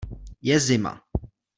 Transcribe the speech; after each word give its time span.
Je 0.49 0.57
zima. 0.69 0.95